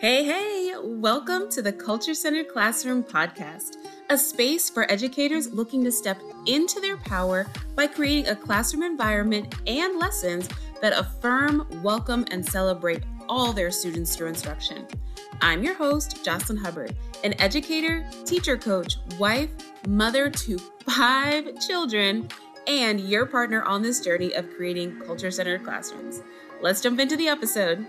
[0.00, 3.78] Hey, hey, welcome to the Culture Centered Classroom podcast,
[4.10, 9.56] a space for educators looking to step into their power by creating a classroom environment
[9.66, 10.48] and lessons
[10.80, 14.86] that affirm, welcome, and celebrate all their students through instruction.
[15.40, 16.94] I'm your host, Jocelynn Hubbard,
[17.24, 19.50] an educator, teacher coach, wife,
[19.88, 20.58] mother to
[20.88, 22.28] five children,
[22.68, 26.22] and your partner on this journey of creating culture centered classrooms.
[26.60, 27.84] Let's jump into the episode.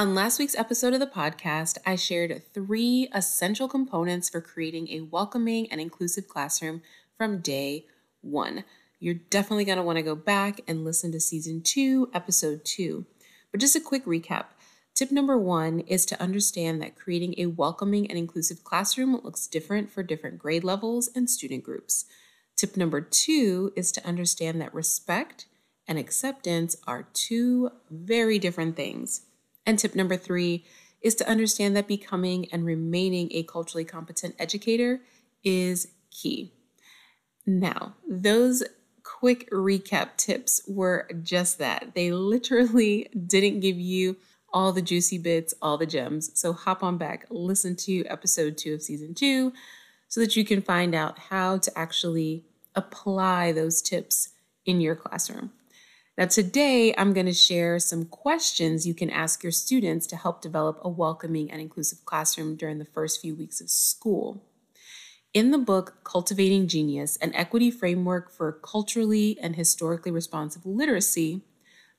[0.00, 5.02] On last week's episode of the podcast, I shared three essential components for creating a
[5.02, 6.80] welcoming and inclusive classroom
[7.18, 7.84] from day
[8.22, 8.64] one.
[8.98, 13.04] You're definitely going to want to go back and listen to season two, episode two.
[13.50, 14.46] But just a quick recap.
[14.94, 19.90] Tip number one is to understand that creating a welcoming and inclusive classroom looks different
[19.90, 22.06] for different grade levels and student groups.
[22.56, 25.44] Tip number two is to understand that respect
[25.86, 29.26] and acceptance are two very different things.
[29.70, 30.64] And tip number three
[31.00, 35.00] is to understand that becoming and remaining a culturally competent educator
[35.44, 36.50] is key.
[37.46, 38.64] Now, those
[39.04, 41.92] quick recap tips were just that.
[41.94, 44.16] They literally didn't give you
[44.52, 46.32] all the juicy bits, all the gems.
[46.34, 49.52] So hop on back, listen to episode two of season two
[50.08, 54.30] so that you can find out how to actually apply those tips
[54.66, 55.52] in your classroom.
[56.18, 60.42] Now, today I'm going to share some questions you can ask your students to help
[60.42, 64.42] develop a welcoming and inclusive classroom during the first few weeks of school.
[65.32, 71.42] In the book Cultivating Genius, an equity framework for culturally and historically responsive literacy,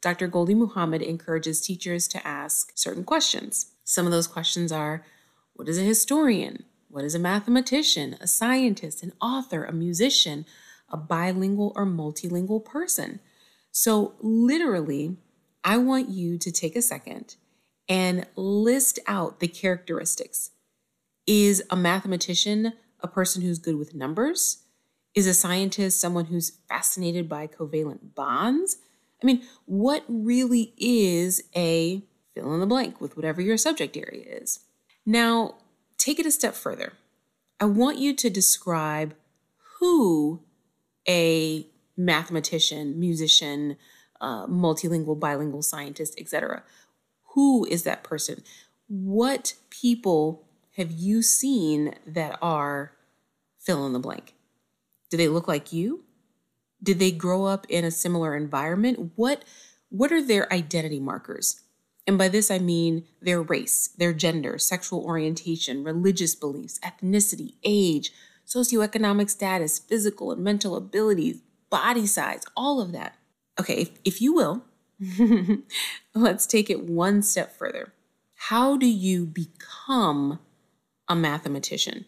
[0.01, 0.27] Dr.
[0.27, 3.71] Gholdy Muhammad encourages teachers to ask certain questions.
[3.85, 5.05] Some of those questions are
[5.53, 6.65] What is a historian?
[6.89, 10.45] What is a mathematician, a scientist, an author, a musician,
[10.89, 13.21] a bilingual or multilingual person?
[13.71, 15.17] So, literally,
[15.63, 17.35] I want you to take a second
[17.87, 20.51] and list out the characteristics.
[21.27, 24.63] Is a mathematician a person who's good with numbers?
[25.13, 28.77] Is a scientist someone who's fascinated by covalent bonds?
[29.21, 34.23] I mean, what really is a fill in the blank with whatever your subject area
[34.25, 34.59] is?
[35.05, 35.55] Now,
[35.97, 36.93] take it a step further.
[37.59, 39.15] I want you to describe
[39.79, 40.41] who
[41.07, 43.77] a mathematician, musician,
[44.19, 46.63] uh, multilingual, bilingual scientist, etc.
[47.33, 48.43] Who is that person?
[48.87, 50.45] What people
[50.77, 52.93] have you seen that are
[53.59, 54.35] fill in the blank?
[55.09, 56.03] Do they look like you?
[56.81, 59.11] Did they grow up in a similar environment?
[59.15, 59.43] What
[59.89, 61.61] what are their identity markers?
[62.07, 68.11] And by this I mean their race, their gender, sexual orientation, religious beliefs, ethnicity, age,
[68.47, 71.41] socioeconomic status, physical and mental abilities,
[71.71, 73.17] body size, all of that.
[73.59, 74.63] Okay, if, if you will,
[76.13, 77.93] let's take it one step further.
[78.35, 80.39] How do you become
[81.07, 82.05] a mathematician,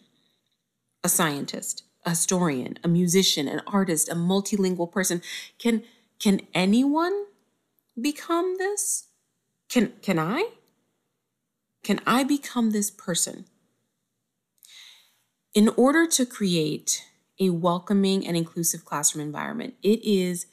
[1.02, 5.22] a scientist, a historian, a musician, an artist, a multilingual person?
[5.58, 5.82] Can
[6.20, 7.24] can anyone
[8.00, 9.08] become this?
[9.68, 10.50] Can can I?
[11.82, 13.46] Can I become this person?
[15.52, 17.04] In order to create
[17.40, 20.46] a welcoming and inclusive classroom environment, it is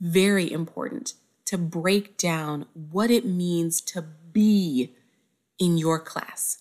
[0.00, 1.14] very important
[1.46, 4.94] to break down what it means to be
[5.58, 6.58] in your class.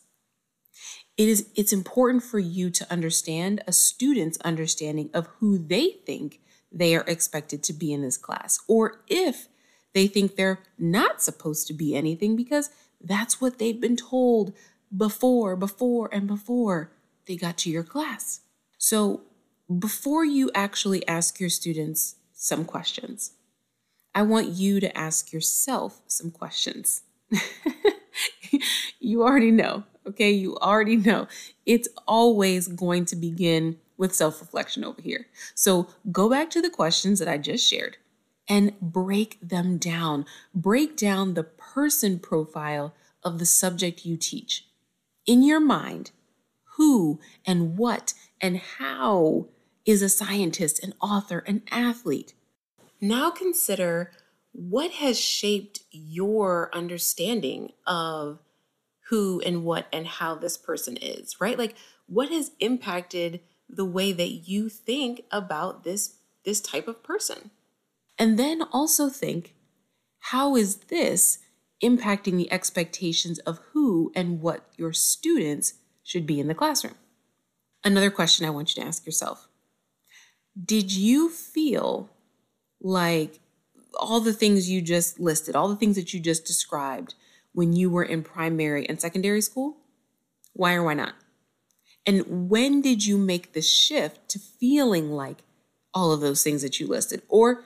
[1.18, 6.40] It is it's important for you to understand a student's understanding of who they think
[6.72, 9.48] they are expected to be in this class or if
[9.94, 12.70] they think they're not supposed to be anything because
[13.02, 14.54] that's what they've been told
[14.96, 16.92] before before and before
[17.28, 18.42] they got to your class.
[18.78, 19.22] So
[19.78, 23.34] before you actually ask your students some questions
[24.16, 27.02] i want you to ask yourself some questions
[29.00, 31.28] you already know Okay, you already know
[31.68, 35.28] it's always going to begin with self reflection over here.
[35.54, 37.98] So go back to the questions that I just shared
[38.48, 40.26] and break them down.
[40.56, 44.66] Break down the person profile of the subject you teach.
[45.28, 46.10] In your mind,
[46.78, 49.48] who and what and how
[49.90, 52.34] is a scientist, an author, an athlete?
[53.02, 54.12] Now consider
[54.52, 58.40] what has shaped your understanding of
[59.10, 61.58] who and what and how this person is, right?
[61.58, 61.76] Like
[62.06, 66.16] what has impacted the way that you think about this
[66.46, 67.52] this type of person?
[68.18, 69.56] And then also think
[70.20, 71.40] how is this
[71.84, 76.96] impacting the expectations of who and what your students should be in the classroom?
[77.84, 79.49] Another question I want you to ask yourself.
[80.64, 82.10] Did you feel
[82.82, 83.40] like
[84.00, 87.16] all the things you just listed, all the things that you just described
[87.54, 89.78] when you were in primary and secondary school?
[90.54, 91.14] Why or why not?
[92.06, 95.44] And when did you make the shift to feeling like
[95.94, 97.22] all of those things that you listed?
[97.30, 97.64] Or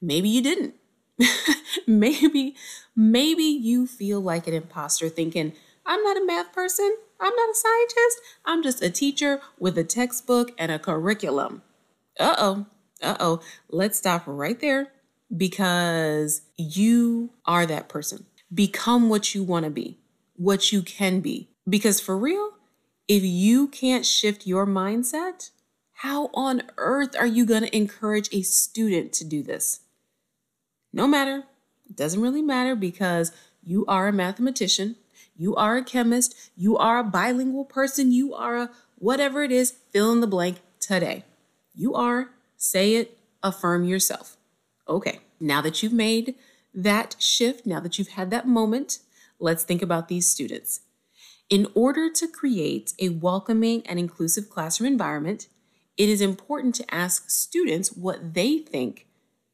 [0.00, 0.74] maybe you didn't.
[1.86, 2.56] maybe
[2.96, 5.52] maybe you feel like an imposter thinking,
[5.84, 6.96] I'm not a math person.
[7.20, 8.20] I'm not a scientist.
[8.44, 11.62] I'm just a teacher with a textbook and a curriculum.
[12.18, 12.66] Uh-oh.
[13.02, 13.40] Uh-oh.
[13.68, 14.88] Let's stop right there
[15.34, 18.26] because you are that person.
[18.52, 19.98] Become what you want to be,
[20.36, 21.48] what you can be.
[21.68, 22.52] Because for real,
[23.08, 25.50] if you can't shift your mindset,
[25.94, 29.80] how on earth are you going to encourage a student to do this?
[30.92, 31.44] No matter.
[31.88, 33.32] It doesn't really matter because
[33.62, 34.96] you are a mathematician,
[35.36, 39.74] you are a chemist, you are a bilingual person, you are a whatever it is,
[39.92, 41.24] fill in the blank today.
[41.74, 44.36] You are, say it, affirm yourself.
[44.88, 46.34] Okay, now that you've made
[46.74, 48.98] that shift, now that you've had that moment,
[49.38, 50.80] let's think about these students.
[51.50, 55.48] In order to create a welcoming and inclusive classroom environment,
[55.96, 59.06] it is important to ask students what they think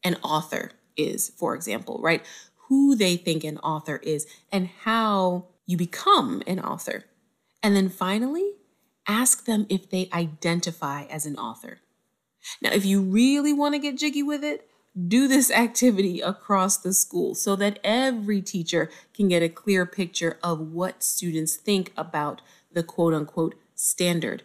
[0.05, 2.25] an author is, for example, right?
[2.69, 7.05] Who they think an author is and how you become an author.
[7.62, 8.53] And then finally,
[9.06, 11.81] ask them if they identify as an author.
[12.62, 14.69] Now, if you really want to get jiggy with it,
[15.06, 20.38] do this activity across the school so that every teacher can get a clear picture
[20.43, 22.43] of what students think about
[22.73, 24.43] the quote unquote standard.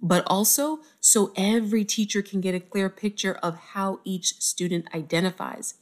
[0.00, 5.74] But also so every teacher can get a clear picture of how each student identifies.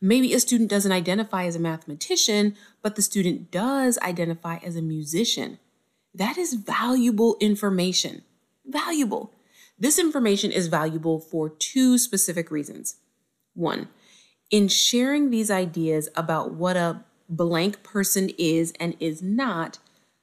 [0.00, 4.82] Maybe a student doesn't identify as a mathematician, but the student does identify as a
[4.82, 5.58] musician.
[6.14, 8.22] That is valuable information.
[8.64, 9.32] Valuable.
[9.78, 12.96] This information is valuable for two specific reasons.
[13.54, 13.88] One,
[14.50, 19.78] in sharing these ideas about what a blank person is and is not,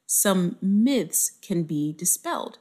[0.05, 2.57] some myths can be dispelled.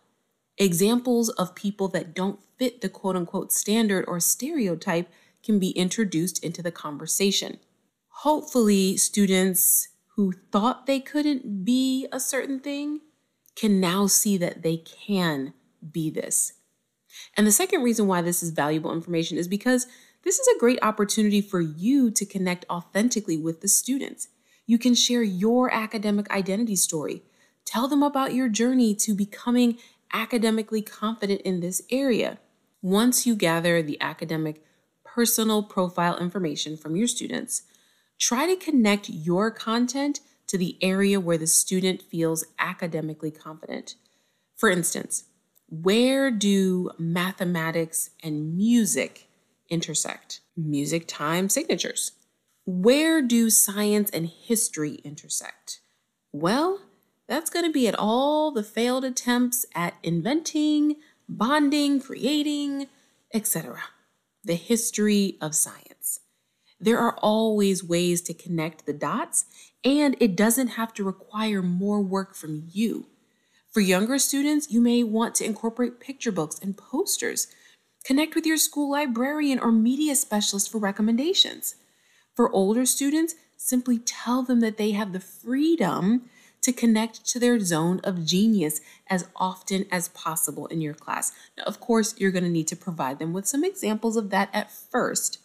[0.56, 5.08] Examples of people that don't fit the quote unquote standard or stereotype
[5.42, 7.58] can be introduced into the conversation.
[8.08, 13.00] Hopefully, students who thought they couldn't be a certain thing
[13.56, 15.52] can now see that they can
[15.92, 16.52] be this.
[17.36, 19.86] And the second reason why this is valuable information is because
[20.22, 24.28] this is a great opportunity for you to connect authentically with the students.
[24.66, 27.22] You can share your academic identity story.
[27.66, 29.78] Tell them about your journey to becoming
[30.12, 32.38] academically confident in this area.
[32.80, 34.62] Once you gather the academic
[35.04, 37.62] personal profile information from your students,
[38.18, 43.94] try to connect your content to the area where the student feels academically confident.
[44.56, 45.24] For instance,
[45.82, 49.28] where do mathematics and music
[49.68, 50.40] intersect?
[50.56, 52.12] Music time signatures.
[52.66, 55.80] Where do science and history intersect?
[56.32, 56.80] Well,
[57.26, 60.96] that's going to be at all the failed attempts at inventing,
[61.28, 62.88] bonding, creating,
[63.32, 63.80] etc
[64.44, 66.20] the history of science.
[66.78, 69.46] There are always ways to connect the dots,
[69.82, 73.06] and it doesn't have to require more work from you.
[73.74, 77.48] For younger students, you may want to incorporate picture books and posters.
[78.04, 81.74] Connect with your school librarian or media specialist for recommendations.
[82.36, 86.30] For older students, simply tell them that they have the freedom
[86.62, 91.32] to connect to their zone of genius as often as possible in your class.
[91.58, 94.50] Now, of course, you're going to need to provide them with some examples of that
[94.52, 95.40] at first,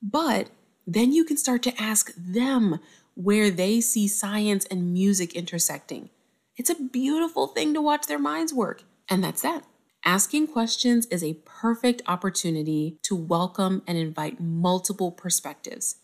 [0.00, 0.48] but
[0.86, 2.78] then you can start to ask them
[3.14, 6.10] where they see science and music intersecting.
[6.56, 8.84] It's a beautiful thing to watch their minds work.
[9.08, 9.64] And that's that.
[10.04, 15.96] Asking questions is a perfect opportunity to welcome and invite multiple perspectives.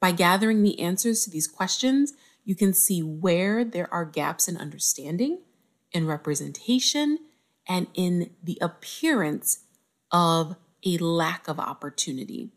[0.00, 2.14] By gathering the answers to these questions,
[2.44, 5.42] you can see where there are gaps in understanding,
[5.92, 7.18] in representation,
[7.68, 9.64] and in the appearance
[10.10, 12.52] of a lack of opportunity.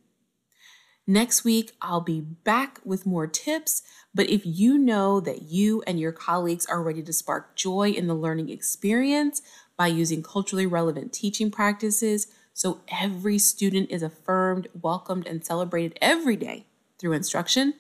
[1.06, 3.84] Next week, I'll be back with more tips.
[4.16, 8.08] But if you know that you and your colleagues are ready to spark joy in
[8.08, 9.42] the learning experience
[9.76, 16.38] by using culturally relevant teaching practices, so every student is affirmed, welcomed, and celebrated every
[16.38, 16.68] day
[17.00, 17.74] through instruction,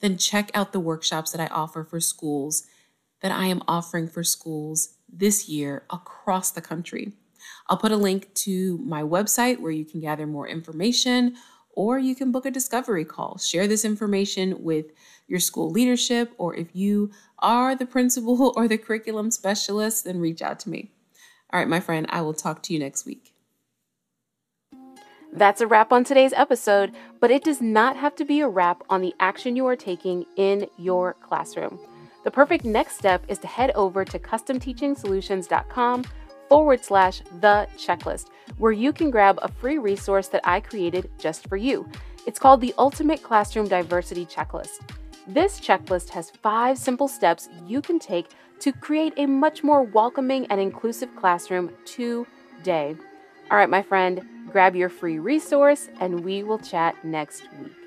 [0.00, 2.66] then check out the workshops that I offer for schools
[3.20, 7.12] that I am offering for schools this year across the country.
[7.68, 11.36] I'll put a link to my website where you can gather more information
[11.76, 13.38] or you can book a discovery call.
[13.38, 14.86] Share this information with
[15.26, 20.42] your school leadership, or if you are the principal or the curriculum specialist, then reach
[20.42, 20.92] out to me.
[21.52, 23.34] All right, my friend, I will talk to you next week.
[25.32, 28.82] That's a wrap on today's episode, but it does not have to be a wrap
[28.88, 31.80] on the action you are taking in your classroom.
[32.22, 36.04] The perfect next step is to head over to customteachingsolutions.com
[36.54, 41.48] forward slash the checklist, where you can grab a free resource that I created just
[41.48, 41.84] for you.
[42.28, 44.78] It's called the Ultimate Classroom Diversity Checklist.
[45.26, 48.28] This checklist has five simple steps you can take
[48.60, 52.94] to create a much more welcoming and inclusive classroom today.
[53.50, 57.83] All right, my friend, grab your free resource and we will chat next week.